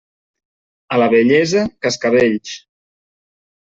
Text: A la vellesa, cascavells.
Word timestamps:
A 0.95 0.97
la 1.03 1.09
vellesa, 1.13 1.63
cascavells. 1.87 2.59